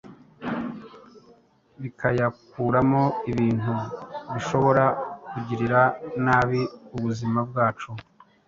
[1.81, 3.75] bikayakuramo ibintu
[4.33, 4.85] bishobora
[5.31, 5.81] kugirira
[6.25, 6.61] nabi
[6.95, 7.89] ubuzima bwacu,